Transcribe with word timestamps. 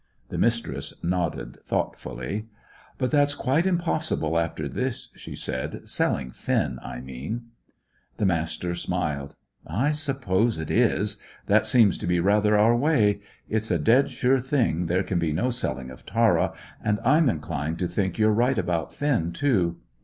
The 0.29 0.39
Mistress 0.39 1.03
nodded 1.03 1.59
thoughtfully. 1.63 2.47
"But 2.97 3.11
that's 3.11 3.35
quite 3.35 3.67
impossible 3.67 4.39
after 4.39 4.67
this," 4.67 5.09
she 5.13 5.35
said; 5.35 5.87
"selling 5.87 6.31
Finn, 6.31 6.79
I 6.81 7.01
mean." 7.01 7.49
The 8.17 8.25
Master 8.25 8.73
smiled. 8.73 9.35
"I 9.67 9.91
suppose 9.91 10.57
it 10.57 10.71
is. 10.71 11.17
That 11.45 11.67
seems 11.67 11.99
to 11.99 12.07
be 12.07 12.19
rather 12.19 12.57
our 12.57 12.75
way. 12.75 13.21
It's 13.47 13.69
a 13.69 13.77
dead 13.77 14.09
sure 14.09 14.39
thing 14.39 14.87
there 14.87 15.03
can 15.03 15.19
be 15.19 15.33
no 15.33 15.51
selling 15.51 15.91
of 15.91 16.03
Tara, 16.03 16.53
and 16.83 16.99
I'm 17.05 17.29
inclined 17.29 17.77
to 17.77 17.87
think 17.87 18.17
you're 18.17 18.33
right 18.33 18.57
about 18.57 18.91
Finn, 18.91 19.31
too. 19.33 19.77